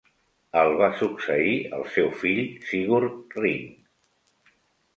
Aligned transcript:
El 0.61 0.71
va 0.79 0.87
succeir 1.01 1.51
el 1.79 1.85
seu 1.97 2.09
fill 2.23 2.41
Sigurd 2.71 3.39
Ring. 3.45 3.71